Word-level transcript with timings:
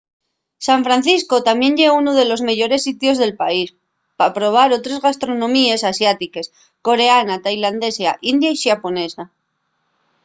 san 0.67 0.79
francisco 0.87 1.35
tamién 1.47 1.73
ye 1.79 1.87
unu 1.99 2.11
de 2.19 2.25
los 2.31 2.41
meyores 2.47 2.81
sitios 2.87 3.17
del 3.19 3.37
país 3.41 3.69
pa 4.17 4.25
probar 4.37 4.69
otres 4.77 4.99
gastronomíes 5.05 5.87
asiátiques 5.91 6.47
coreana 6.87 7.35
tailandesa 7.45 8.11
india 8.31 8.49
y 8.55 8.57
xaponesa 8.63 9.23